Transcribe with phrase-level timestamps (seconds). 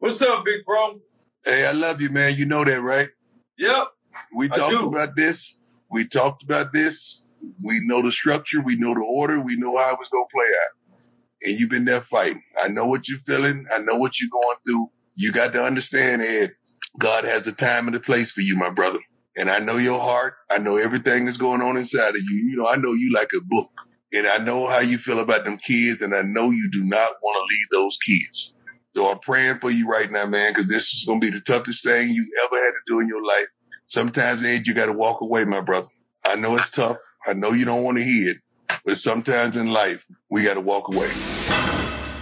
[0.00, 0.98] What's up, big bro?
[1.44, 2.34] Hey, I love you, man.
[2.34, 3.10] You know that, right?
[3.58, 3.88] Yep.
[4.34, 5.58] We talked about this.
[5.90, 7.26] We talked about this.
[7.62, 8.62] We know the structure.
[8.62, 9.42] We know the order.
[9.42, 10.94] We know how it was gonna play out.
[11.42, 12.42] And you've been there fighting.
[12.62, 13.66] I know what you're feeling.
[13.70, 14.90] I know what you're going through.
[15.16, 16.54] You got to understand, Ed.
[16.98, 19.00] God has a time and a place for you, my brother.
[19.36, 20.32] And I know your heart.
[20.50, 22.48] I know everything that's going on inside of you.
[22.50, 23.70] You know, I know you like a book.
[24.14, 26.00] And I know how you feel about them kids.
[26.00, 28.54] And I know you do not want to leave those kids.
[28.94, 31.42] So I'm praying for you right now, man, because this is going to be the
[31.42, 33.46] toughest thing you ever had to do in your life.
[33.86, 35.88] Sometimes, Ed, you got to walk away, my brother.
[36.24, 36.96] I know it's tough.
[37.26, 38.38] I know you don't want to hear it,
[38.84, 41.10] but sometimes in life, we got to walk away.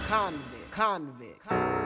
[0.07, 1.79] Convict, convict, convict.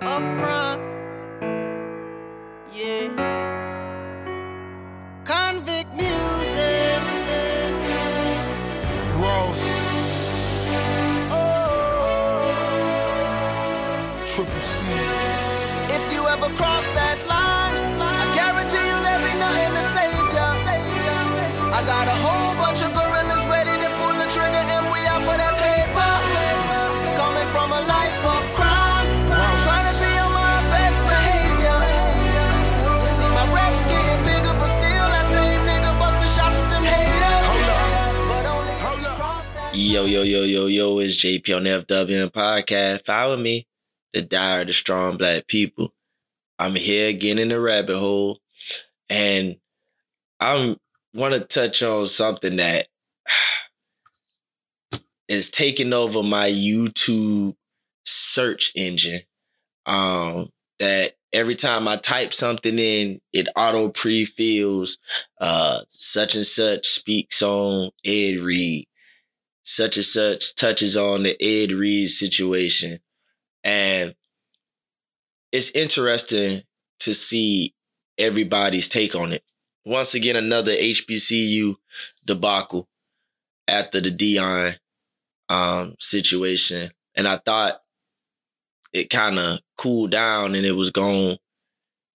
[0.00, 0.57] Up front,
[39.88, 43.06] Yo, yo, yo, yo, yo, it's JP on the FWN podcast.
[43.06, 43.66] Follow me,
[44.12, 45.94] the dire, the strong black people.
[46.58, 48.40] I'm here again in the rabbit hole.
[49.08, 49.56] And
[50.40, 50.76] I'm
[51.14, 52.88] want to touch on something that
[55.28, 57.54] is taking over my YouTube
[58.04, 59.20] search engine.
[59.86, 60.50] Um,
[60.80, 64.98] that every time I type something in, it auto pre-fills
[65.40, 68.87] uh such and such speaks on Ed Reed
[69.68, 72.98] such and such touches on the Ed Reed situation.
[73.62, 74.14] And
[75.52, 76.62] it's interesting
[77.00, 77.74] to see
[78.16, 79.42] everybody's take on it.
[79.84, 81.74] Once again, another HBCU
[82.24, 82.88] debacle
[83.68, 84.74] after the Deion
[85.50, 86.88] um, situation.
[87.14, 87.82] And I thought
[88.94, 91.38] it kind of cooled down and it was going to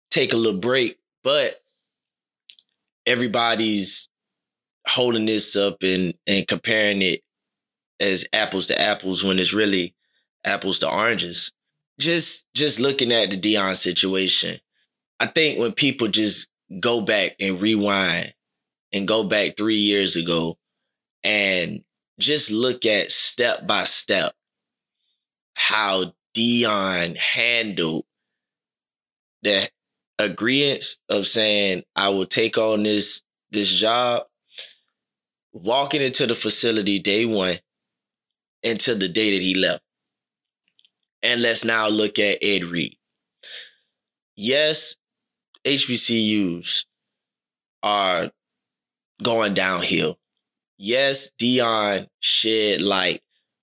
[0.09, 1.62] take a little break, but
[3.06, 4.08] everybody's
[4.88, 7.22] holding this up and, and comparing it
[8.02, 9.94] as apples to apples when it's really
[10.44, 11.52] apples to oranges.
[12.00, 14.60] Just just looking at the Deion situation,
[15.20, 18.34] I think when people just go back and rewind
[18.92, 20.58] and go back three years ago
[21.24, 21.84] and
[22.20, 24.34] just look at step by step
[25.54, 28.06] how Deion handled
[29.44, 29.70] the
[30.18, 34.24] agreements of saying, I will take on this this job,
[35.52, 37.58] walking into the facility day one
[38.64, 39.82] until the day that he left.
[41.24, 42.98] And let's now look at Ed Reed.
[44.36, 44.96] Yes,
[45.66, 46.86] HBCUs
[47.84, 48.32] are
[49.22, 50.18] going downhill.
[50.78, 53.22] Yes, Deion shed light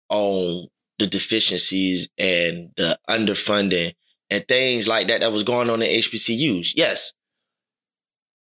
[0.09, 3.93] on the deficiencies and the underfunding
[4.31, 6.73] and things like that that was going on in HBCUs.
[6.77, 7.13] Yes.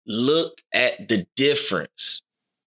[0.07, 2.23] Look at the difference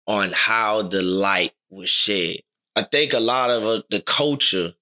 [0.08, 2.38] on how the light was shed.
[2.78, 4.74] I think a lot of uh, the culture,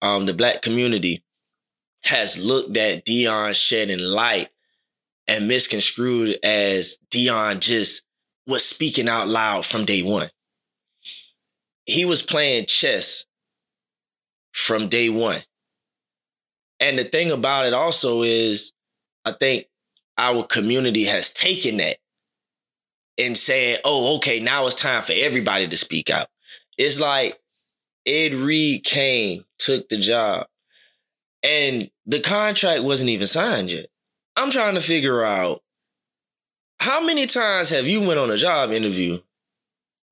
[0.00, 1.24] um, the black community,
[2.04, 4.50] has looked at Deion shedding light
[5.26, 8.04] and misconstrued as Deion just
[8.46, 10.28] was speaking out loud from day one.
[11.86, 13.26] He was playing chess
[14.52, 15.40] from day one.
[16.78, 18.72] And the thing about it also is,
[19.24, 19.66] I think
[20.16, 21.96] our community has taken that
[23.18, 26.28] and said, oh, okay, now it's time for everybody to speak out.
[26.76, 27.40] It's like
[28.06, 30.46] Ed Reed came, took the job,
[31.42, 33.86] and the contract wasn't even signed yet.
[34.36, 35.62] I'm trying to figure out
[36.80, 39.20] how many times have you went on a job interview,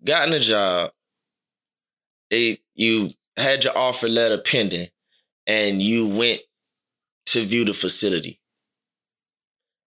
[0.05, 0.93] gotten a job,
[2.31, 4.87] they you had your offer letter pending,
[5.47, 6.41] and you went
[7.27, 8.41] to view the facility.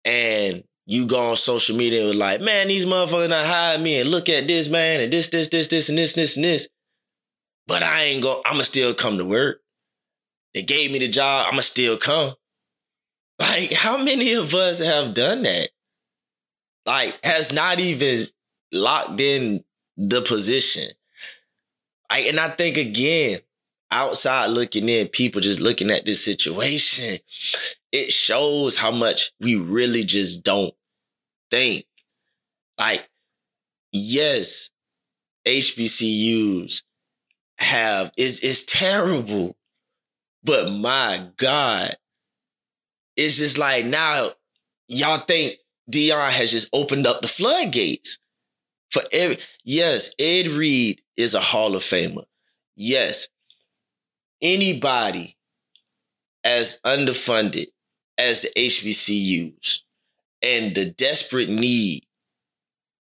[0.06, 4.00] And you go on social media and was like, man, these motherfuckers not hired me
[4.00, 6.68] and look at this, man, and this, this, this, this, and this, this, and this.
[7.68, 9.62] But I ain't go, I'ma still come to work.
[10.53, 12.33] They gave me the job, I'ma still come.
[13.39, 15.69] Like, how many of us have done that?
[16.85, 18.19] Like, has not even
[18.71, 19.63] locked in
[19.97, 20.89] the position.
[22.12, 23.39] Like, and I think again,
[23.94, 27.19] outside looking in, people just looking at this situation,
[27.92, 30.74] it shows how much we really just don't
[31.51, 31.86] think.
[32.78, 33.07] Like,
[33.92, 34.72] yes,
[35.48, 36.81] HBCUs
[37.60, 39.56] have is is terrible.
[40.44, 41.95] But my God,
[43.16, 44.30] it's just like now
[44.88, 45.57] y'all think
[45.92, 48.18] Deion has just opened up the floodgates
[48.90, 49.38] for every.
[49.63, 52.25] Yes, Ed Reed is a Hall of Famer.
[52.75, 53.28] Yes,
[54.44, 55.36] anybody
[56.44, 57.68] as underfunded
[58.18, 59.80] as the HBCUs
[60.44, 62.06] and the desperate need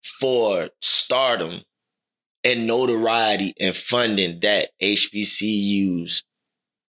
[0.02, 1.60] for stardom
[2.44, 6.22] and notoriety and funding that HBCUs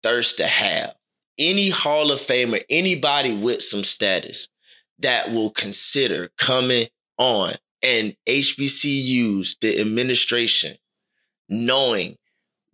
[0.02, 0.94] thirst to have.
[1.38, 4.48] Any Hall of Famer, anybody with some status
[4.98, 6.86] that will consider coming
[7.18, 7.52] on
[7.82, 10.76] and HBCUs, the administration,
[11.48, 12.16] knowing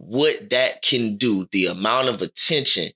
[0.04, 2.88] what that can do, the amount of attention,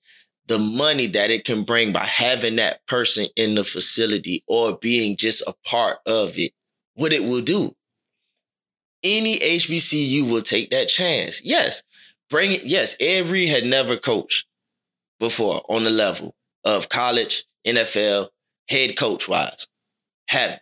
[0.47, 5.15] the money that it can bring by having that person in the facility or being
[5.15, 6.51] just a part of it,
[6.95, 7.73] what it will do.
[9.03, 11.41] Any HBCU will take that chance.
[11.45, 11.81] Yes.
[12.29, 12.65] Bring it.
[12.65, 12.97] Yes.
[12.99, 14.45] Reed had never coached
[15.17, 18.27] before on the level of college, NFL,
[18.67, 19.65] head coach wise.
[20.27, 20.59] Haven't.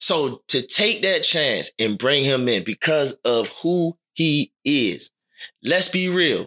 [0.00, 5.10] So to take that chance and bring him in because of who he is,
[5.62, 6.46] let's be real.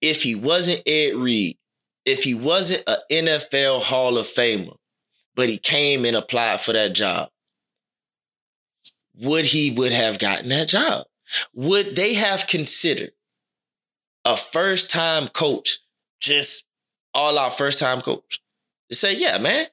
[0.00, 1.56] If he wasn't Ed Reed,
[2.04, 4.76] if he wasn't an NFL Hall of Famer,
[5.34, 7.30] but he came and applied for that job,
[9.16, 11.04] would he would have gotten that job?
[11.54, 13.12] Would they have considered
[14.24, 15.78] a first time coach,
[16.20, 16.64] just
[17.12, 18.40] all out first time coach,
[18.90, 19.66] to say, yeah, man,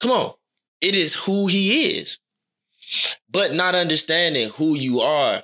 [0.00, 0.32] come on.
[0.80, 2.18] It is who he is.
[3.30, 5.42] But not understanding who you are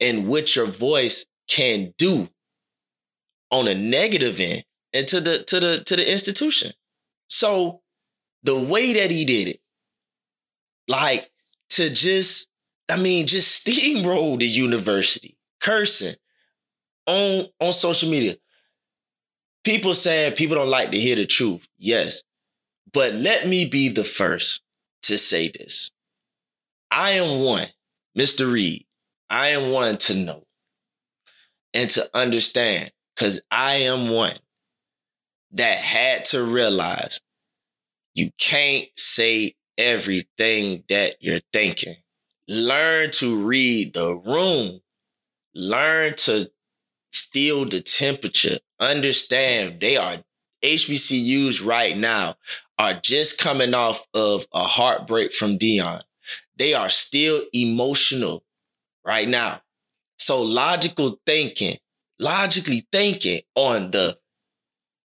[0.00, 2.28] and what your voice can do
[3.50, 6.72] on a negative end and to the to the to the institution.
[7.28, 7.82] So
[8.42, 9.60] the way that he did it,
[10.88, 11.30] like
[11.70, 12.48] to just,
[12.90, 16.14] I mean, just steamroll the university, cursing
[17.06, 18.34] on on social media.
[19.64, 21.66] People saying people don't like to hear the truth.
[21.78, 22.22] Yes.
[22.92, 24.60] But let me be the first
[25.02, 25.90] to say this.
[26.90, 27.66] I am one,
[28.16, 28.52] Mr.
[28.52, 28.84] Reed.
[29.30, 30.44] I am one to know
[31.74, 34.36] and to understand because I am one
[35.52, 37.20] that had to realize
[38.14, 41.96] you can't say everything that you're thinking.
[42.48, 44.80] Learn to read the room.
[45.54, 46.50] Learn to
[47.12, 48.58] feel the temperature.
[48.80, 50.18] Understand they are
[50.62, 52.36] HBCUs right now
[52.78, 56.00] are just coming off of a heartbreak from Deion.
[56.56, 58.44] They are still emotional
[59.04, 59.60] right now.
[60.24, 61.76] So logical thinking,
[62.18, 64.16] logically thinking on the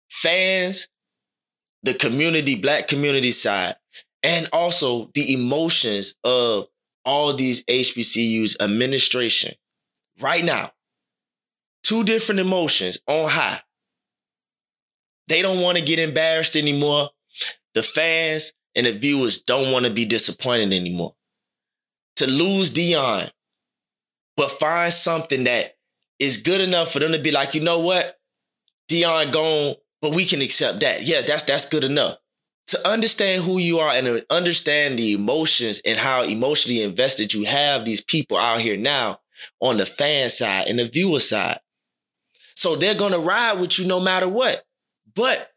[0.09, 0.87] fans,
[1.83, 3.75] the community, black community side,
[4.23, 6.69] and also the emotions of
[7.05, 9.55] all these HBCUs administration
[10.21, 10.71] right now.
[11.83, 13.61] Two different emotions on high.
[15.27, 17.11] They don't want to get embarrassed anymore.
[17.75, 21.17] The fans and the viewers don't want to be disappointed anymore.
[22.19, 23.33] To lose Deion,
[24.39, 25.75] but find something that
[26.21, 28.19] is good enough for them to be like, you know what?
[28.89, 31.03] Deion gone, but we can accept that.
[31.03, 32.15] Yeah, that's that's good enough.
[32.69, 37.85] To understand who you are and understand the emotions and how emotionally invested you have
[37.85, 39.21] these people out here now
[39.61, 41.59] on the fan side and the viewer side.
[42.55, 44.65] So they're gonna ride with you no matter what.
[45.15, 45.51] But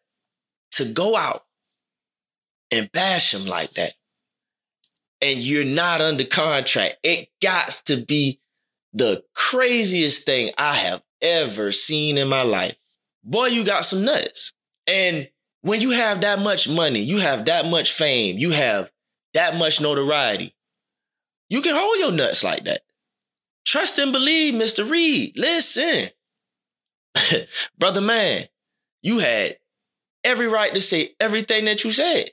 [0.71, 1.43] to go out
[2.73, 3.93] and bash them like that,
[5.21, 8.40] and you're not under contract, it got to be
[8.93, 12.77] the craziest thing I have ever seen in my life
[13.23, 14.53] boy, you got some nuts.
[14.87, 15.29] And
[15.61, 18.91] when you have that much money, you have that much fame, you have
[19.33, 20.55] that much notoriety,
[21.49, 22.81] you can hold your nuts like that.
[23.65, 24.89] Trust and believe, Mr.
[24.89, 25.33] Reed.
[25.37, 26.09] Listen,
[27.77, 28.43] brother man,
[29.03, 29.57] you had
[30.23, 32.25] every right to say everything that you said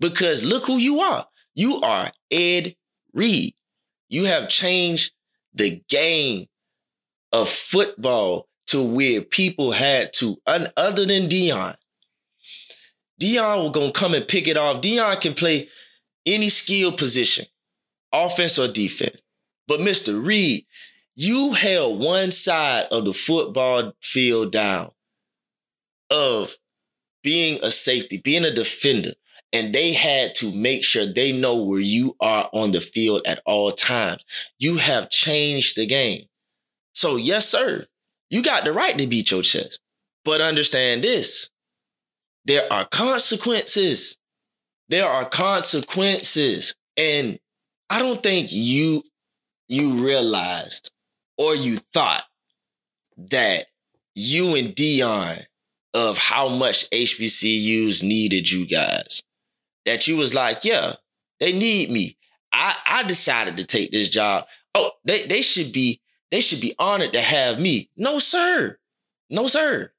[0.00, 1.26] because look who you are.
[1.54, 2.74] You are Ed
[3.12, 3.54] Reed.
[4.08, 5.12] You have changed
[5.54, 6.46] the game
[7.32, 11.76] of football to where people had to, other than Deion,
[13.20, 14.80] Deion was gonna come and pick it off.
[14.80, 15.68] Deion can play
[16.26, 17.44] any skill position,
[18.12, 19.20] offense or defense.
[19.68, 20.24] But Mr.
[20.24, 20.66] Reed,
[21.14, 24.90] you held one side of the football field down
[26.10, 26.56] of
[27.22, 29.12] being a safety, being a defender,
[29.54, 33.40] and they had to make sure they know where you are on the field at
[33.46, 34.24] all times.
[34.58, 36.24] You have changed the game.
[36.92, 37.86] So, yes, sir,
[38.30, 39.80] you got the right to beat your chest.
[40.24, 41.50] But understand this
[42.44, 44.18] there are consequences.
[44.88, 46.74] There are consequences.
[46.96, 47.38] And
[47.88, 49.04] I don't think you
[49.68, 50.90] you realized
[51.38, 52.24] or you thought
[53.16, 53.66] that
[54.14, 55.44] you and Deion
[55.94, 59.22] of how much HBCUs needed you guys.
[59.86, 60.94] That you was like, yeah,
[61.40, 62.16] they need me.
[62.52, 64.46] I, I decided to take this job.
[64.74, 66.00] Oh, they, they should be,
[66.30, 67.90] they should be honored to have me.
[67.96, 68.78] No, sir.
[69.30, 69.92] No, sir.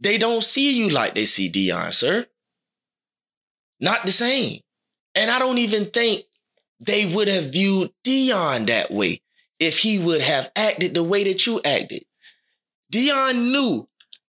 [0.00, 2.26] They don't see you like they see Deion, sir.
[3.80, 4.60] Not the same.
[5.14, 6.24] And I don't even think
[6.80, 9.20] they would have viewed Deion that way
[9.58, 12.04] if he would have acted the way that you acted.
[12.92, 13.88] Deion knew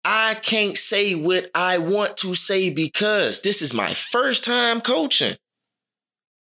[0.05, 5.35] I can't say what I want to say because this is my first time coaching.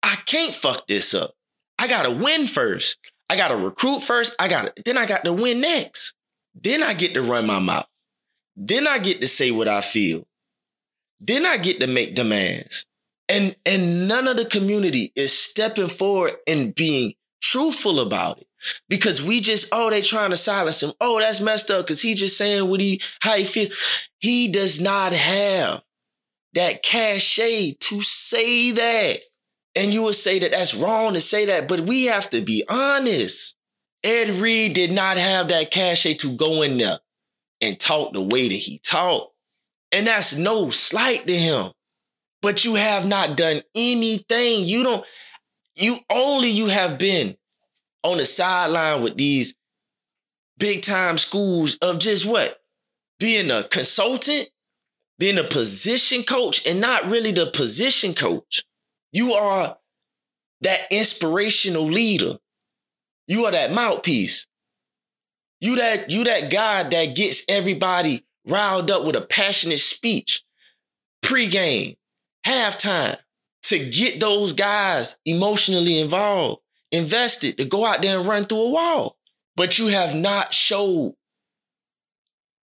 [0.02, 1.30] I can't fuck this up.
[1.78, 2.98] I gotta win first.
[3.30, 4.34] I gotta recruit first.
[4.40, 6.14] I gotta, then I got to win next.
[6.54, 7.86] Then I get to run my mouth.
[8.56, 10.24] Then I get to say what I feel.
[11.20, 12.84] Then I get to make demands.
[13.28, 18.46] And, and none of the community is stepping forward and being truthful about it.
[18.88, 20.92] Because we just, oh, they trying to silence him.
[21.00, 23.68] Oh, that's messed up because he just saying what he, how he feel.
[24.18, 25.82] He does not have
[26.54, 29.18] that cachet to say that.
[29.74, 32.64] And you would say that that's wrong to say that, but we have to be
[32.68, 33.56] honest.
[34.04, 36.98] Ed Reed did not have that cachet to go in there
[37.60, 39.32] and talk the way that he talked.
[39.92, 41.70] And that's no slight to him.
[42.42, 44.64] But you have not done anything.
[44.64, 45.06] You don't,
[45.76, 47.36] you only you have been
[48.02, 49.54] on the sideline with these
[50.58, 52.60] big time schools of just what?
[53.18, 54.48] Being a consultant,
[55.18, 58.64] being a position coach, and not really the position coach.
[59.12, 59.78] You are
[60.62, 62.36] that inspirational leader.
[63.28, 64.46] You are that mouthpiece.
[65.60, 70.42] You that you that guy that gets everybody riled up with a passionate speech,
[71.24, 71.96] pregame,
[72.44, 73.16] halftime,
[73.64, 78.70] to get those guys emotionally involved invested to go out there and run through a
[78.70, 79.16] wall.
[79.56, 81.14] But you have not showed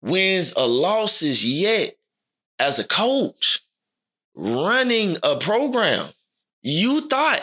[0.02, 1.96] wins or losses yet
[2.58, 3.60] as a coach
[4.34, 6.06] running a program.
[6.62, 7.40] You thought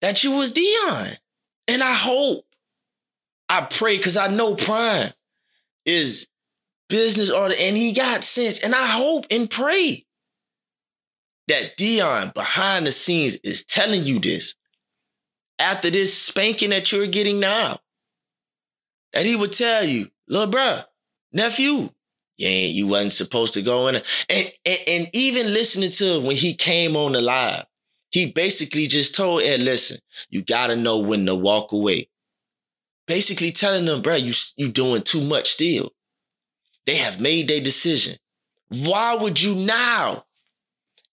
[0.00, 1.18] that you was Deion.
[1.68, 2.46] And I hope,
[3.48, 5.10] I pray, because I know Prime
[5.86, 6.26] is
[6.88, 8.60] business order and he got sense.
[8.64, 10.06] And I hope and pray
[11.48, 14.54] that Deion behind the scenes is telling you this
[15.60, 17.78] after this spanking that you're getting now.
[19.12, 20.84] That he would tell you, little bruh,
[21.32, 21.90] nephew,
[22.36, 23.96] you ain't, you wasn't supposed to go in.
[23.96, 27.66] And, and, and even listening to when he came on the live,
[28.10, 29.98] he basically just told Ed, listen,
[30.30, 32.08] you gotta know when to walk away.
[33.06, 35.90] Basically telling them, bruh, you, you doing too much still.
[36.86, 38.16] They have made their decision.
[38.68, 40.24] Why would you now,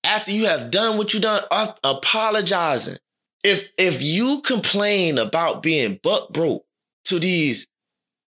[0.04, 1.42] after you have done what you done,
[1.84, 2.98] apologizing,
[3.44, 6.65] if if you complain about being buck broke
[7.06, 7.67] to these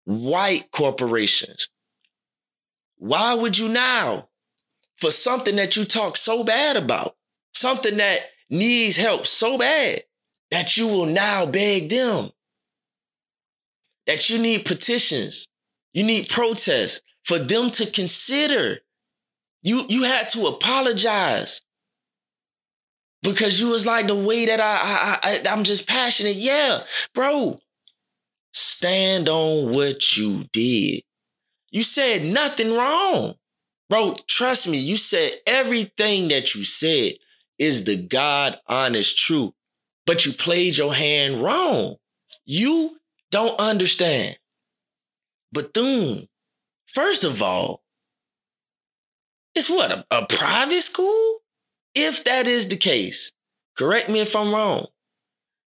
[0.05, 1.69] white corporations,
[2.97, 4.29] why would you now
[4.95, 7.15] for something that you talk so bad about,
[7.53, 10.01] something that needs help so bad
[10.51, 12.29] that you will now beg them?
[14.05, 15.47] That you need petitions,
[15.93, 18.79] you need protests for them to consider.
[19.63, 21.61] You, you had to apologize
[23.21, 26.35] because you was like the way that I, I, I I'm just passionate.
[26.35, 26.79] Yeah,
[27.13, 27.59] bro.
[28.53, 31.01] Stand on what you did.
[31.71, 33.35] You said nothing wrong.
[33.89, 37.13] Bro, trust me, you said everything that you said
[37.59, 39.51] is the God honest truth,
[40.05, 41.95] but you played your hand wrong.
[42.45, 42.97] You
[43.31, 44.37] don't understand.
[45.51, 46.27] Bethune,
[46.87, 47.83] first of all,
[49.55, 51.39] it's what, a, a private school?
[51.99, 53.31] If that is the case,
[53.75, 54.85] correct me if I'm wrong.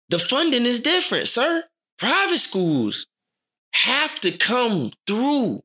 [0.09, 1.63] The funding is different, sir.
[1.97, 3.07] Private schools
[3.71, 5.61] have to come through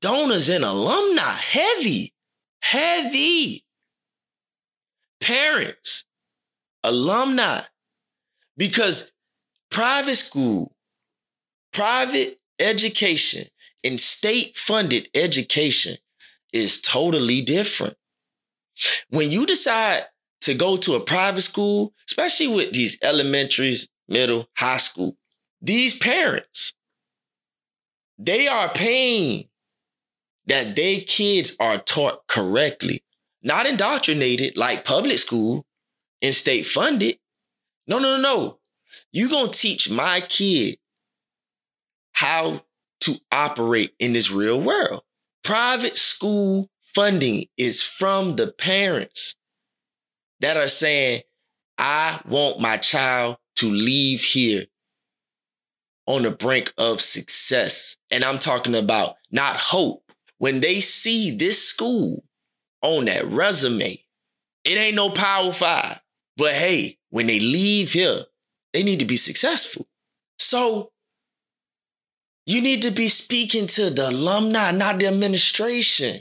[0.00, 2.14] donors and alumni heavy,
[2.62, 3.64] heavy.
[5.20, 6.04] Parents,
[6.84, 7.62] alumni,
[8.56, 9.10] because
[9.72, 10.76] private school,
[11.72, 13.46] private education,
[13.82, 15.96] and state funded education
[16.52, 17.96] is totally different.
[19.10, 20.04] When you decide
[20.42, 25.16] to go to a private school, especially with these elementaries, middle, high school,
[25.60, 26.74] these parents,
[28.18, 29.44] they are paying
[30.46, 33.02] that their kids are taught correctly,
[33.42, 35.64] not indoctrinated like public school
[36.20, 37.18] and state funded.
[37.86, 38.58] No, no, no, no.
[39.12, 40.78] You're going to teach my kid
[42.12, 42.64] how
[43.00, 45.02] to operate in this real world.
[45.42, 49.34] Private school funding is from the parents
[50.40, 51.22] that are saying,
[51.78, 54.66] I want my child to leave here
[56.06, 57.96] on the brink of success.
[58.10, 60.02] And I'm talking about not hope.
[60.38, 62.24] When they see this school
[62.82, 63.98] on that resume,
[64.64, 66.00] it ain't no power five.
[66.36, 68.22] But hey, when they leave here,
[68.72, 69.86] they need to be successful.
[70.38, 70.90] So
[72.46, 76.20] you need to be speaking to the alumni, not the administration.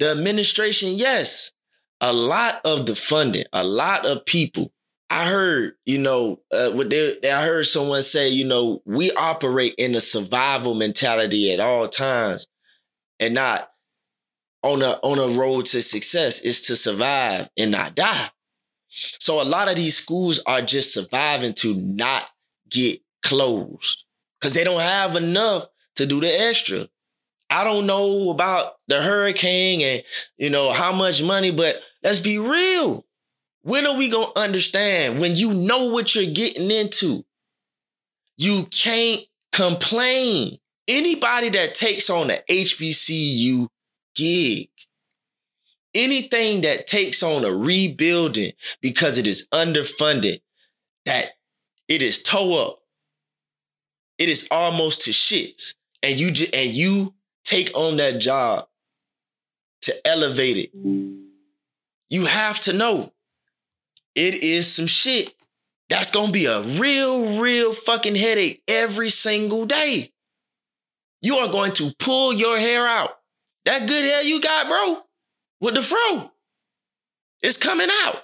[0.00, 1.52] The administration, yes,
[2.00, 4.72] a lot of the funding, a lot of people.
[5.10, 9.74] I heard, you know, uh, what they, I heard someone say, you know, we operate
[9.76, 12.46] in a survival mentality at all times,
[13.18, 13.70] and not
[14.62, 16.40] on a on a road to success.
[16.40, 18.30] Is to survive and not die.
[18.88, 22.24] So a lot of these schools are just surviving to not
[22.70, 24.04] get closed
[24.40, 25.66] because they don't have enough
[25.96, 26.86] to do the extra.
[27.50, 30.02] I don't know about the hurricane and
[30.38, 33.04] you know how much money, but let's be real.
[33.62, 37.24] When are we gonna understand when you know what you're getting into?
[38.36, 40.58] You can't complain.
[40.88, 43.68] Anybody that takes on an HBCU
[44.14, 44.68] gig,
[45.94, 50.40] anything that takes on a rebuilding because it is underfunded,
[51.04, 51.32] that
[51.88, 52.78] it is toe up,
[54.18, 57.14] it is almost to shits, and you just and you
[57.50, 58.68] take on that job
[59.82, 60.70] to elevate it.
[62.08, 63.12] You have to know
[64.14, 65.34] it is some shit.
[65.88, 70.12] That's gonna be a real, real fucking headache every single day.
[71.22, 73.10] You are going to pull your hair out.
[73.64, 75.02] That good hair you got, bro,
[75.60, 76.30] with the fro,
[77.42, 78.22] it's coming out.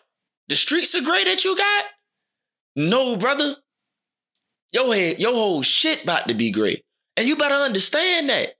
[0.48, 1.84] The streaks are gray that you got.
[2.76, 3.56] No, brother.
[4.72, 6.82] Your head, your whole shit about to be gray.
[7.16, 8.56] And you better understand that.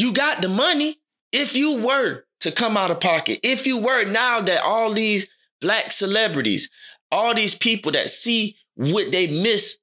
[0.00, 0.98] You got the money.
[1.30, 5.28] If you were to come out of pocket, if you were now that all these
[5.60, 6.70] black celebrities,
[7.12, 9.76] all these people that see what they miss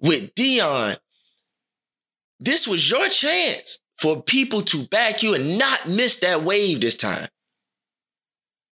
[0.00, 0.96] with Deion,
[2.40, 6.96] this was your chance for people to back you and not miss that wave this
[6.96, 7.28] time.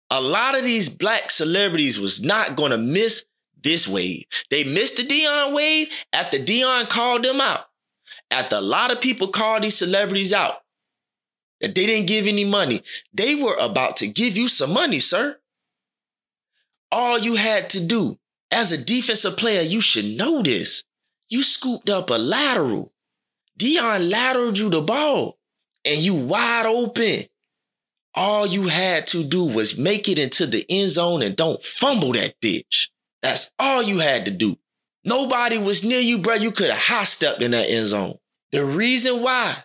[0.10, 3.24] A lot of these black celebrities was not gonna miss
[3.64, 4.26] this wave.
[4.50, 7.71] They missed the Deion wave after Deion called them out.
[8.32, 10.56] After a lot of people called these celebrities out,
[11.60, 12.82] that they didn't give any money.
[13.14, 15.38] They were about to give you some money, sir.
[16.92, 18.16] All you had to do
[18.52, 20.84] as a defensive player, you should know this.
[21.30, 22.92] You scooped up a lateral.
[23.60, 25.38] Deion lateraled you the ball
[25.86, 27.26] and you wide open.
[28.14, 32.12] All you had to do was make it into the end zone and don't fumble
[32.14, 32.90] that bitch.
[33.22, 34.58] That's all you had to do.
[35.04, 36.36] Nobody was near you, bro.
[36.36, 38.14] You could have high stepped in that end zone.
[38.52, 39.56] The reason why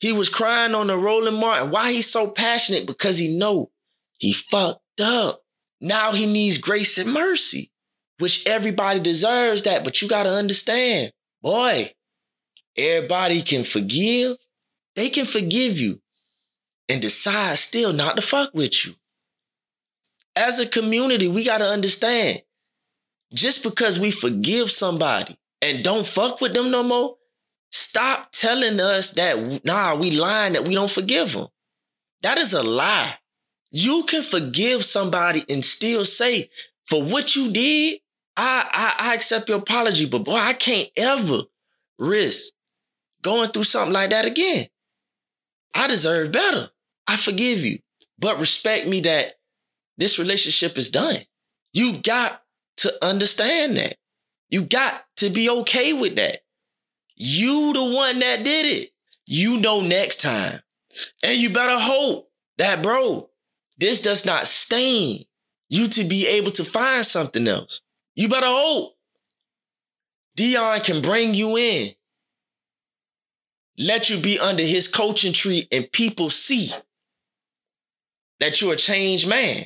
[0.00, 3.70] he was crying on the Roland Martin, why he's so passionate, because he know
[4.18, 5.40] he fucked up.
[5.80, 7.70] Now he needs grace and mercy,
[8.18, 9.84] which everybody deserves that.
[9.84, 11.12] But you got to understand,
[11.42, 11.92] boy,
[12.76, 14.36] everybody can forgive.
[14.94, 16.00] They can forgive you
[16.88, 18.94] and decide still not to fuck with you.
[20.34, 22.42] As a community, we got to understand
[23.32, 27.16] just because we forgive somebody and don't fuck with them no more,
[27.70, 31.46] stop telling us that, nah, we lying that we don't forgive them.
[32.22, 33.14] That is a lie.
[33.70, 36.50] You can forgive somebody and still say,
[36.86, 37.98] for what you did,
[38.36, 41.40] I, I, I accept your apology, but boy, I can't ever
[41.98, 42.52] risk
[43.22, 44.66] going through something like that again.
[45.74, 46.68] I deserve better.
[47.06, 47.78] I forgive you,
[48.18, 49.34] but respect me that
[49.98, 51.16] this relationship is done.
[51.72, 52.42] You got
[52.78, 53.96] to understand that.
[54.48, 56.42] You got to be okay with that.
[57.16, 58.90] You the one that did it.
[59.26, 60.60] You know next time.
[61.24, 63.28] And you better hope that, bro,
[63.78, 65.24] this does not stain
[65.68, 67.82] you to be able to find something else.
[68.14, 68.96] You better hope
[70.36, 71.90] Deion can bring you in,
[73.78, 76.70] let you be under his coaching tree, and people see
[78.38, 79.64] that you're a changed man.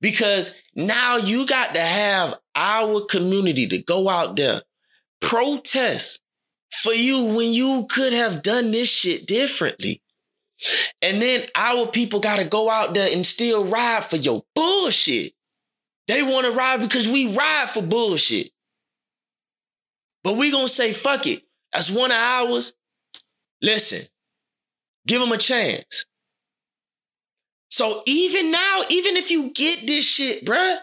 [0.00, 4.60] Because now you got to have our community to go out there,
[5.20, 6.20] protest
[6.70, 10.02] for you when you could have done this shit differently.
[11.02, 15.32] And then our people got to go out there and still ride for your bullshit.
[16.08, 18.50] They want to ride because we ride for bullshit.
[20.22, 21.42] But we going to say, fuck it.
[21.72, 22.74] That's one of ours.
[23.62, 24.06] Listen,
[25.06, 26.06] give them a chance.
[27.76, 30.78] So even now, even if you get this shit, bruh,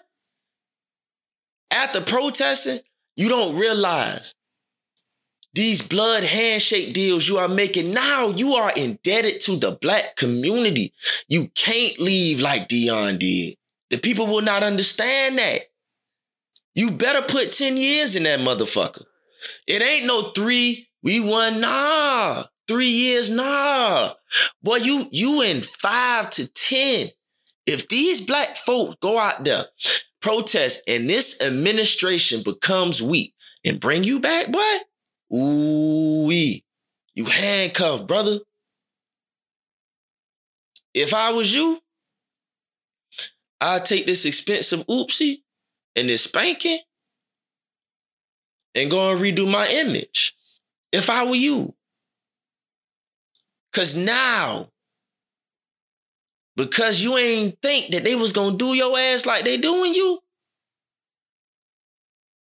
[1.72, 2.82] after protesting,
[3.16, 4.36] you don't realize
[5.56, 10.94] these blood handshake deals you are making now, you are indebted to the black community.
[11.28, 13.56] You can't leave like Deion did.
[13.90, 15.62] The people will not understand that.
[16.76, 19.04] You better put 10 years in that motherfucker.
[19.66, 22.44] It ain't no three, we won, nah.
[22.68, 24.14] Three years, nah.
[24.62, 27.08] Boy, you you in five to ten.
[27.66, 29.66] If these black folks go out there,
[30.22, 33.34] protest, and this administration becomes weak
[33.66, 34.78] and bring you back, boy,
[35.36, 36.64] ooh we
[37.16, 38.40] you handcuffed, brother.
[40.94, 41.80] If I was you,
[43.60, 45.38] I'd take this expensive oopsie
[45.96, 46.80] and this spanking
[48.76, 50.36] and go and redo my image.
[50.92, 51.74] If I were you.
[53.74, 54.70] Cause now,
[56.56, 60.20] because you ain't think that they was gonna do your ass like they doing you,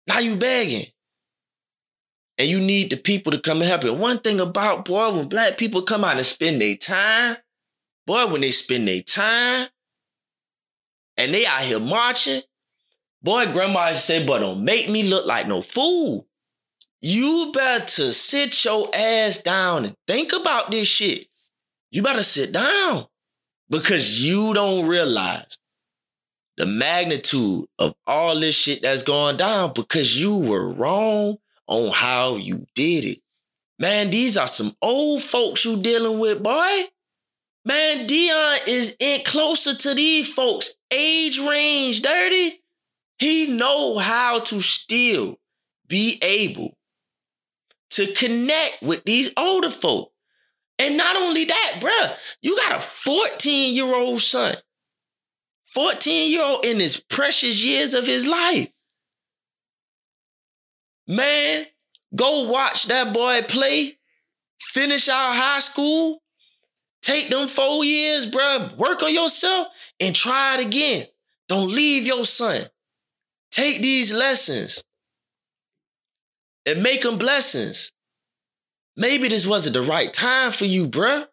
[0.07, 0.85] now you begging.
[2.37, 3.95] And you need the people to come and help you.
[3.95, 7.37] One thing about, boy, when black people come out and spend their time,
[8.07, 9.69] boy, when they spend their time
[11.17, 12.43] and they out here marching,
[13.23, 16.27] boy, grandma say, boy, don't make me look like no fool.
[17.07, 21.27] You better sit your ass down and think about this shit.
[21.90, 23.05] You better sit down
[23.69, 25.59] because you don't realize
[26.57, 31.37] the magnitude of all this shit that's going down because you were wrong
[31.67, 33.19] on how you did it.
[33.79, 36.85] Man, these are some old folks you dealing with, boy.
[37.67, 42.62] Man, Deion is in closer to these folks' age range, dirty.
[43.19, 45.37] He know how to still
[45.87, 46.79] be able
[47.94, 50.11] to connect with these older folk.
[50.78, 54.54] And not only that, bruh, you got a 14 year old son,
[55.66, 58.68] 14 year old in his precious years of his life.
[61.07, 61.66] Man,
[62.16, 63.98] go watch that boy play,
[64.61, 66.20] finish out high school,
[67.02, 69.68] take them four years, bruh, work on yourself
[70.00, 71.07] and try it again.
[71.48, 72.61] Don't leave your son.
[73.52, 74.83] Take these lessons
[76.66, 77.92] and make them blessings.
[78.96, 81.27] Maybe this wasn't the right time for you, bruh.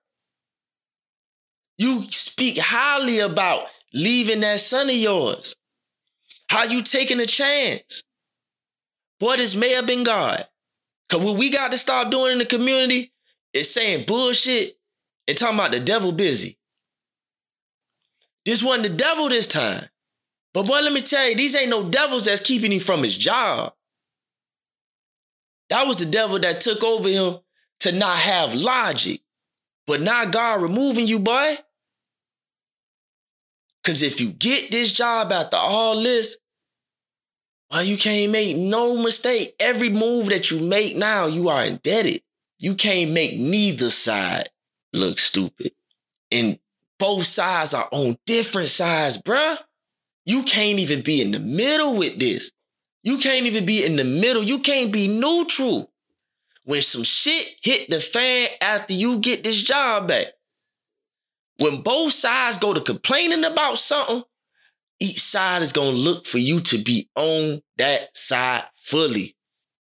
[1.78, 5.56] You speak highly about leaving that son of yours.
[6.50, 8.04] How you taking a chance?
[9.20, 10.46] Boy, this may have been God.
[11.10, 13.12] Cause what we got to stop doing in the community
[13.54, 14.78] is saying bullshit
[15.28, 16.58] and talking about the devil busy.
[18.46, 19.84] This wasn't the devil this time.
[20.54, 23.16] But boy, let me tell you, these ain't no devils that's keeping him from his
[23.16, 23.74] job.
[25.72, 27.40] That was the devil that took over him
[27.80, 29.22] to not have logic.
[29.88, 31.58] But now God removing you, boy.
[33.84, 36.38] Cause if you get this job after all this,
[37.72, 39.56] well, you can't make no mistake.
[39.62, 42.22] Every move that you make now, you are indebted.
[42.60, 44.50] You can't make neither side
[44.92, 45.72] look stupid.
[46.32, 46.60] And
[47.00, 49.58] both sides are on different sides, bruh.
[50.26, 52.52] You can't even be in the middle with this.
[53.04, 54.44] You can't even be in the middle.
[54.44, 55.92] You can't be neutral.
[56.64, 60.28] When some shit hit the fan after you get this job back,
[61.58, 64.24] when both sides go to complaining about something,
[65.00, 69.36] each side is gonna look for you to be on that side fully.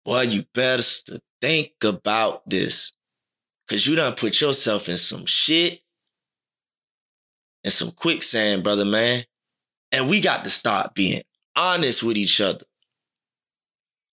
[0.05, 0.83] Boy, you better
[1.41, 2.93] think about this.
[3.69, 5.81] Cause you done put yourself in some shit
[7.65, 9.25] and some quicksand, brother, man.
[9.93, 11.21] And we got to start being
[11.55, 12.65] honest with each other.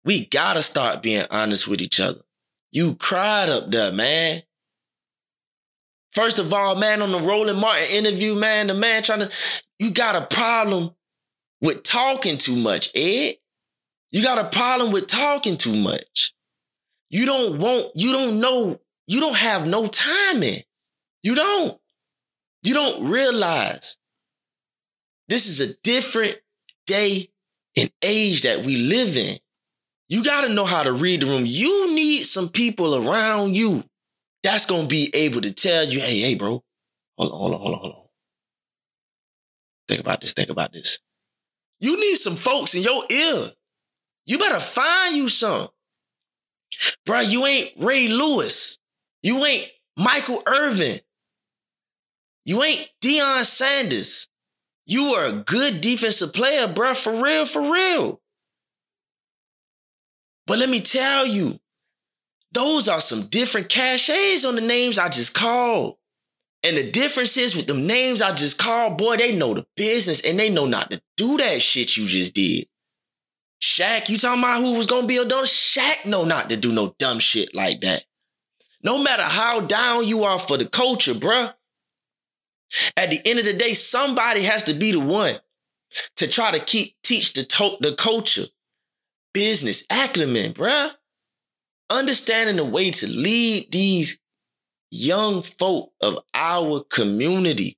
[0.05, 2.21] We gotta start being honest with each other.
[2.71, 4.43] You cried up there, man.
[6.11, 9.31] First of all, man, on the Roland Martin interview, man, the man trying to,
[9.77, 10.91] you got a problem
[11.61, 13.35] with talking too much, Ed.
[14.11, 16.33] You got a problem with talking too much.
[17.09, 20.61] You don't want, you don't know, you don't have no timing.
[21.23, 21.79] You don't.
[22.63, 23.97] You don't realize
[25.27, 26.37] this is a different
[26.87, 27.29] day
[27.77, 29.37] and age that we live in.
[30.09, 31.43] You got to know how to read the room.
[31.45, 33.83] You need some people around you
[34.43, 36.63] that's going to be able to tell you, hey, hey, bro,
[37.17, 38.01] hold on, hold on, hold on, hold on.
[39.87, 40.99] Think about this, think about this.
[41.79, 43.49] You need some folks in your ear.
[44.25, 45.67] You better find you some.
[47.05, 48.77] Bro, you ain't Ray Lewis.
[49.23, 49.67] You ain't
[49.97, 50.99] Michael Irvin.
[52.45, 54.27] You ain't Deion Sanders.
[54.85, 58.21] You are a good defensive player, bro, for real, for real.
[60.49, 61.59] But let me tell you,
[62.53, 65.97] those are some different cachets on the names I just called.
[66.63, 70.21] And the difference is with them names I just called, boy, they know the business
[70.21, 72.67] and they know not to do that shit you just did.
[73.61, 75.45] Shaq, you talking about who was gonna be a dumb?
[75.45, 78.03] Shaq know not to do no dumb shit like that.
[78.83, 81.53] No matter how down you are for the culture, bruh.
[82.97, 85.35] At the end of the day, somebody has to be the one
[86.15, 88.47] to try to keep teach the to- the culture
[89.33, 90.91] business acumen, bruh.
[91.89, 94.19] understanding the way to lead these
[94.91, 97.77] young folk of our community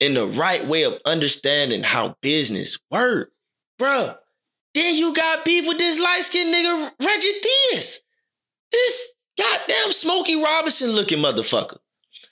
[0.00, 3.32] in the right way of understanding how business work,
[3.80, 4.16] bruh.
[4.74, 8.00] Then you got beef with this light skinned nigga Reggie Theus.
[8.72, 11.78] This goddamn Smokey Robinson looking motherfucker.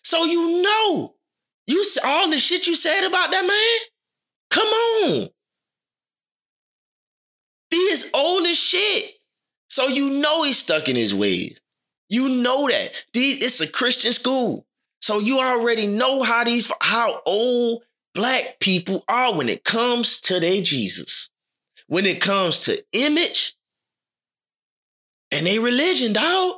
[0.02, 1.14] So you know,
[1.66, 3.88] you all the shit you said about that man.
[4.50, 5.28] Come on.
[7.72, 9.14] He is old as shit.
[9.68, 11.58] So you know he's stuck in his ways.
[12.10, 12.92] You know that.
[13.14, 14.66] It's a Christian school.
[15.00, 17.82] So you already know how these how old
[18.14, 21.30] black people are when it comes to their Jesus.
[21.86, 23.56] When it comes to image
[25.30, 26.56] and a religion, dog.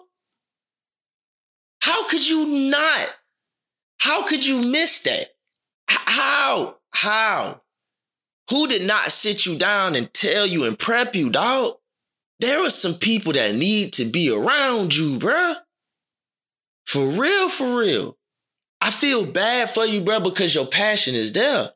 [1.80, 3.10] How could you not?
[3.98, 5.28] How could you miss that?
[5.86, 6.78] How?
[6.92, 7.60] How?
[8.50, 11.76] Who did not sit you down and tell you and prep you, dog?
[12.40, 15.56] There are some people that need to be around you, bruh.
[16.86, 18.18] For real, for real.
[18.80, 21.70] I feel bad for you, bruh, because your passion is there.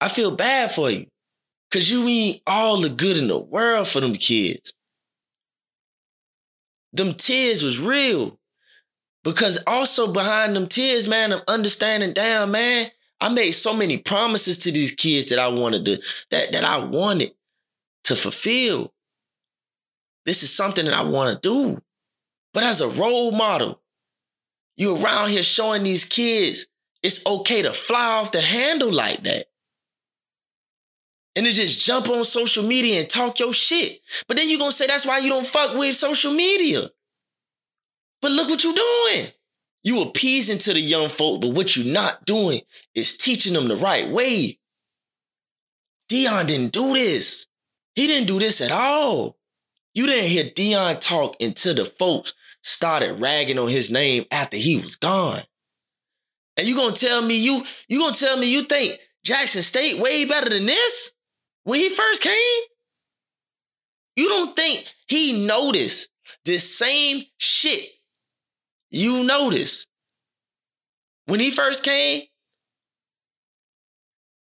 [0.00, 1.06] I feel bad for you.
[1.70, 4.72] Cause you mean all the good in the world for them kids.
[6.92, 8.40] Them tears was real.
[9.22, 14.58] Because also behind them tears, man, I'm understanding, damn, man, I made so many promises
[14.58, 17.32] to these kids that I wanted to, that, that I wanted
[18.04, 18.92] to fulfill.
[20.24, 21.80] This is something that I want to do.
[22.52, 23.80] But as a role model,
[24.76, 26.66] you around here showing these kids
[27.02, 29.46] it's okay to fly off the handle like that.
[31.36, 34.00] And to just jump on social media and talk your shit.
[34.26, 36.80] But then you're gonna say that's why you don't fuck with social media.
[38.20, 39.28] But look what you're doing.
[39.82, 42.60] You appeasing to the young folk, but what you're not doing
[42.94, 44.58] is teaching them the right way.
[46.10, 47.46] Deion didn't do this.
[47.94, 49.38] He didn't do this at all.
[49.94, 54.76] You didn't hear Deion talk until the folks started ragging on his name after he
[54.76, 55.40] was gone.
[56.56, 60.24] And you gonna tell me you you gonna tell me you think Jackson State way
[60.24, 61.12] better than this
[61.64, 62.62] when he first came?
[64.16, 66.10] You don't think he noticed
[66.44, 67.88] this same shit
[68.90, 69.86] you notice
[71.26, 72.22] when he first came,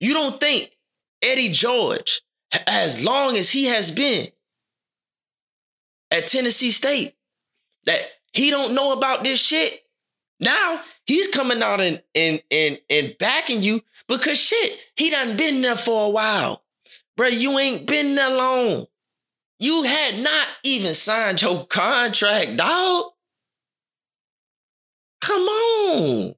[0.01, 0.77] you don't think
[1.23, 2.23] Eddie George,
[2.67, 4.27] as long as he has been
[6.11, 7.15] at Tennessee State,
[7.85, 8.01] that
[8.33, 9.83] he don't know about this shit.
[10.41, 15.61] Now he's coming out and and and and backing you because shit, he done been
[15.61, 16.63] there for a while.
[17.17, 18.87] Bro, you ain't been there long.
[19.59, 23.13] You had not even signed your contract, dog.
[25.29, 26.33] Come on.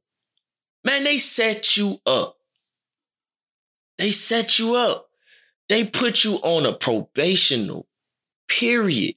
[0.84, 2.36] Man, they set you up.
[3.98, 5.06] They set you up.
[5.68, 7.84] They put you on a probational
[8.48, 9.14] period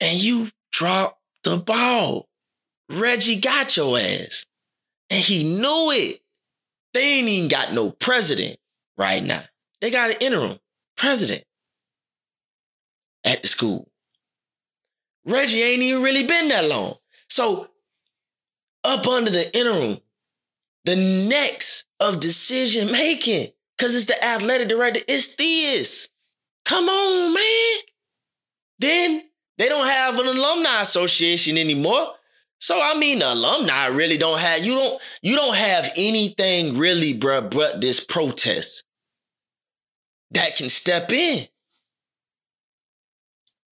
[0.00, 2.28] and you drop the ball.
[2.88, 4.46] Reggie got your ass
[5.10, 6.20] and he knew it.
[6.94, 8.56] They ain't even got no president
[8.96, 9.42] right now.
[9.82, 10.58] They got an interim
[10.96, 11.44] president
[13.26, 13.90] at the school.
[15.26, 16.94] Reggie ain't even really been that long.
[17.28, 17.69] So
[18.84, 19.98] up under the interim,
[20.84, 20.96] the
[21.28, 26.08] next of decision making, because it's the athletic director, it's this.
[26.64, 27.80] Come on, man.
[28.78, 29.22] Then
[29.58, 32.14] they don't have an alumni association anymore.
[32.60, 37.18] So I mean, the alumni really don't have you don't you don't have anything really,
[37.18, 38.84] bruh, but this protest
[40.30, 41.46] that can step in.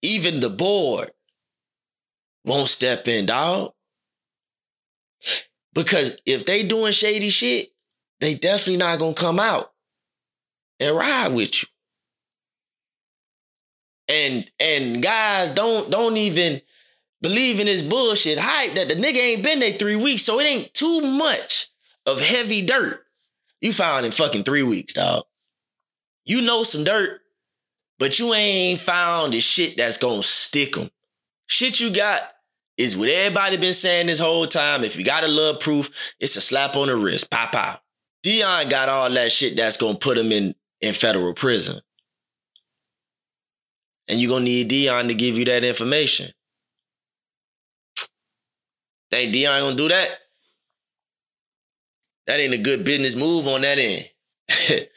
[0.03, 1.11] Even the board
[2.45, 3.73] won't step in, dog.
[5.79, 7.69] Because if they doing shady shit,
[8.19, 9.71] they definitely not gonna come out
[10.81, 11.69] and ride with you.
[14.09, 16.61] And and guys don't don't even
[17.23, 20.47] believe in this bullshit hype that the nigga ain't been there three weeks, so it
[20.47, 21.69] ain't too much
[22.07, 23.07] of heavy dirt
[23.61, 25.23] you found in fucking three weeks, dog.
[26.25, 27.21] You know some dirt,
[28.01, 30.89] but you ain't found the shit that's gonna stick them.
[31.47, 32.23] Shit you got
[32.79, 34.85] is what everybody been saying this whole time.
[34.85, 37.31] If you got a love proof, it's a slap on the wrist.
[37.31, 37.81] Pop out.
[38.25, 41.81] Deion got all that shit that's gonna put him in, in federal prison.
[44.07, 46.31] And you're gonna need Deion to give you that information.
[49.11, 50.11] Think Deion gonna do that?
[52.27, 54.09] That ain't a good business move on that end.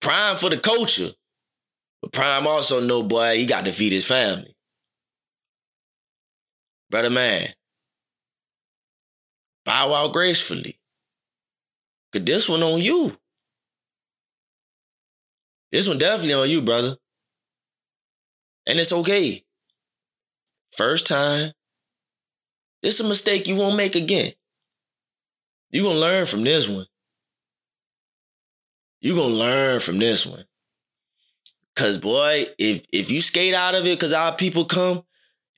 [0.00, 1.10] Prime for the culture.
[2.00, 4.54] But Prime also know, boy, he got to feed his family.
[6.92, 7.48] Brother man,
[9.64, 10.78] bow out gracefully.
[12.12, 13.16] Cause this one on you.
[15.70, 16.96] This one definitely on you, brother.
[18.66, 19.42] And it's okay.
[20.76, 21.52] First time.
[22.82, 24.32] This a mistake you won't make again.
[25.70, 26.84] you gonna learn from this one.
[29.00, 30.44] You're gonna learn from this one.
[31.74, 35.02] Cause boy, if if you skate out of it cause our people come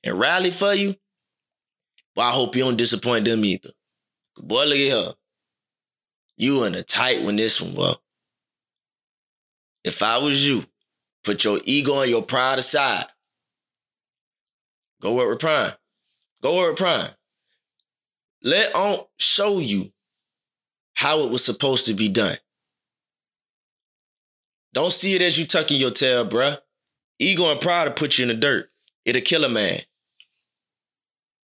[0.01, 0.95] and rally for you,
[2.15, 3.69] well, I hope you don't disappoint them either.
[4.37, 5.13] Boy, look at her.
[6.37, 7.93] You in a tight one this one, bro.
[9.83, 10.63] If I was you,
[11.23, 13.05] put your ego and your pride aside.
[15.01, 15.73] Go work with Prime.
[16.41, 17.11] Go work with Prime.
[18.41, 19.91] Let Unc show you
[20.95, 22.37] how it was supposed to be done.
[24.73, 26.57] Don't see it as you tucking your tail, bruh.
[27.19, 28.69] Ego and pride will put you in the dirt.
[29.05, 29.79] It'll kill a man.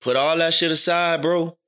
[0.06, 1.58] Put all that shit aside, bro.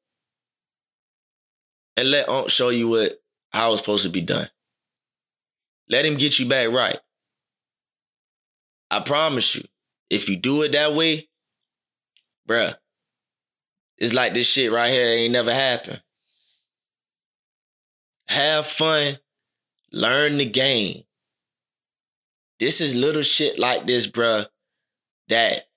[1.97, 3.15] And let Unc show you what
[3.53, 4.47] how it's supposed to be done.
[5.89, 7.01] Let him get you back right.
[8.93, 9.65] I promise you,
[10.09, 11.29] if you do it that way,
[12.49, 12.77] bruh,
[13.97, 16.01] it's like this shit right here ain't never happened.
[18.29, 19.19] Have fun,
[19.93, 21.03] learn the game.
[22.61, 24.47] This is little shit like this, bruh,
[25.27, 25.68] that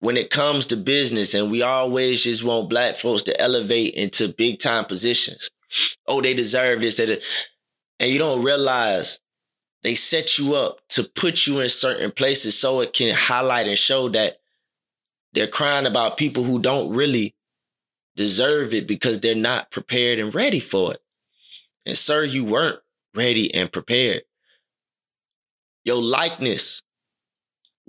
[0.00, 4.34] when it comes to business and we always just want black folks to elevate into
[4.36, 5.50] big time positions.
[6.08, 6.96] Oh, they deserve this.
[6.96, 7.22] That,
[8.00, 9.20] and you don't realize
[9.82, 13.78] they set you up to put you in certain places so it can highlight and
[13.78, 14.38] show that
[15.32, 17.34] they're crying about people who don't really
[18.16, 21.00] deserve it because they're not prepared and ready for it.
[21.86, 22.80] And sir, you weren't
[23.14, 24.22] ready and prepared.
[25.84, 26.82] Your likeness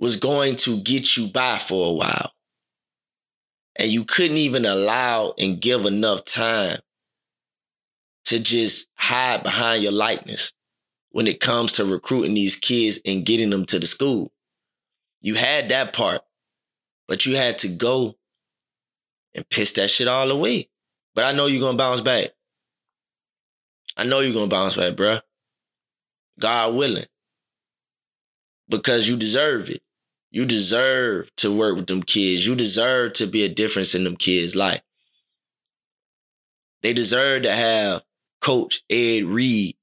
[0.02, 2.32] was going to get you by for a while.
[3.78, 6.78] And you couldn't even allow and give enough time
[8.24, 10.52] to just hide behind your likeness
[11.10, 14.32] when it comes to recruiting these kids and getting them to the school.
[15.20, 16.22] You had that part,
[17.06, 18.16] but you had to go
[19.36, 20.68] and piss that shit all away.
[21.14, 22.30] But I know you're gonna bounce back.
[23.96, 25.20] I know you're gonna bounce back, bruh.
[26.40, 27.06] God willing
[28.68, 29.80] because you deserve it.
[30.32, 32.46] You deserve to work with them kids.
[32.46, 34.80] You deserve to be a difference in them kids' life.
[36.82, 38.02] They deserve to have
[38.40, 39.76] Coach Ed Reed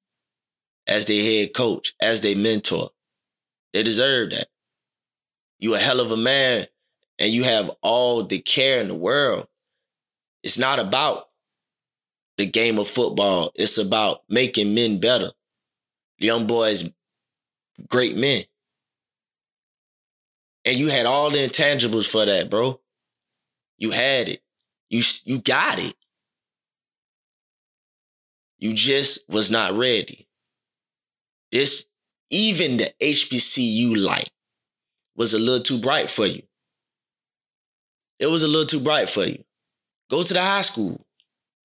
[0.88, 2.90] as their head coach, as their mentor.
[3.74, 4.48] They deserve that.
[5.60, 6.66] You a hell of a man
[7.20, 9.48] and you have all the care in the world.
[10.42, 11.28] It's not about
[12.38, 13.52] the game of football.
[13.54, 15.30] It's about making men better.
[16.18, 16.90] Young boys,
[17.88, 18.44] great men.
[20.70, 22.80] And you had all the intangibles for that, bro.
[23.80, 24.44] You had it.
[24.92, 25.96] You you got it.
[28.60, 30.28] You just was not ready.
[31.52, 31.88] This
[32.30, 34.30] even the HBCU light
[35.16, 36.44] was a little too bright for you.
[38.20, 39.44] It was a little too bright for you.
[40.12, 41.04] Go to the high school.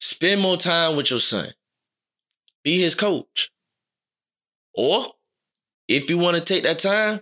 [0.01, 1.51] Spend more time with your son.
[2.63, 3.51] Be his coach.
[4.73, 5.09] Or
[5.89, 7.21] if you want to take that time,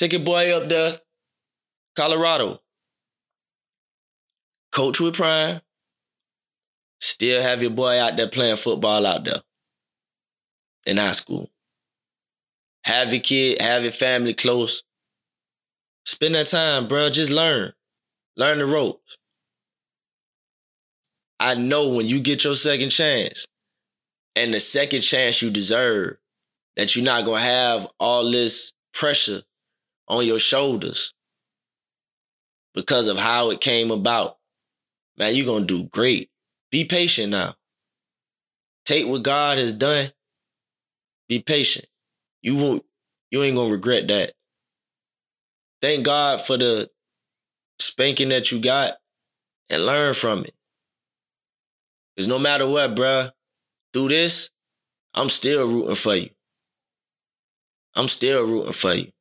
[0.00, 0.94] Take your boy up there,
[1.94, 2.58] Colorado.
[4.72, 5.60] Coach with Prime.
[7.00, 9.42] Still have your boy out there playing football out there
[10.86, 11.50] in high school.
[12.86, 14.82] Have your kid, have your family close.
[16.06, 17.10] Spend that time, bro.
[17.10, 17.74] Just learn.
[18.38, 19.18] Learn the ropes.
[21.38, 23.46] I know when you get your second chance
[24.34, 26.16] and the second chance you deserve,
[26.76, 29.42] that you're not gonna have all this pressure
[30.10, 31.14] on your shoulders
[32.74, 34.36] because of how it came about.
[35.16, 36.28] Man, you're going to do great.
[36.72, 37.54] Be patient now.
[38.84, 40.10] Take what God has done.
[41.28, 41.86] Be patient.
[42.42, 42.84] You won't,
[43.30, 44.32] you ain't going to regret that.
[45.80, 46.90] Thank God for the
[47.78, 48.94] spanking that you got
[49.70, 50.54] and learn from it.
[52.16, 53.30] Because no matter what, bruh,
[53.92, 54.50] through this,
[55.14, 56.30] I'm still rooting for you.
[57.94, 59.12] I'm still rooting for you.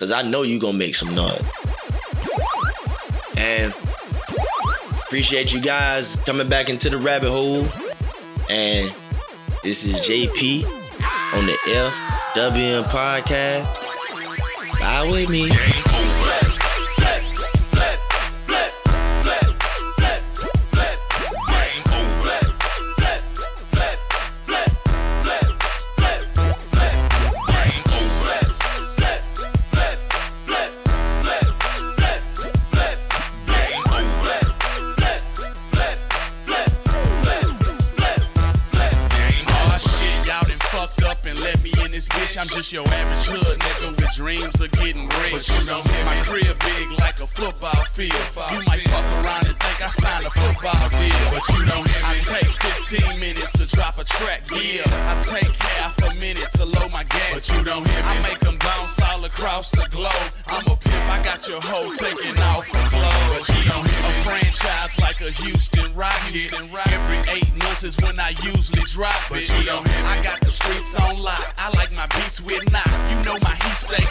[0.00, 1.42] Cause I know you gonna make some noise.
[3.36, 3.70] And
[5.04, 7.66] appreciate you guys coming back into the rabbit hole.
[8.48, 8.90] And
[9.62, 10.64] this is JP
[11.34, 11.58] on the
[12.34, 13.66] FWM podcast.
[14.78, 15.89] Fly with me.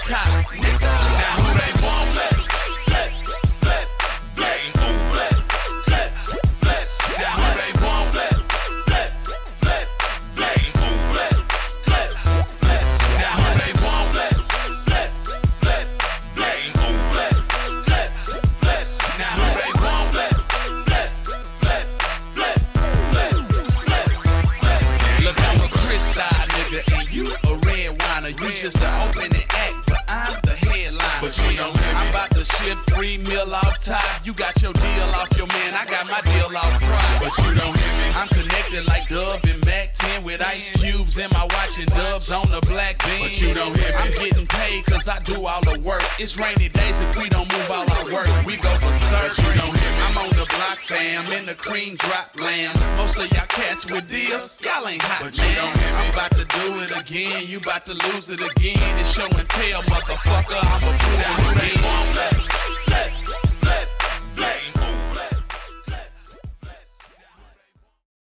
[0.10, 0.69] Heat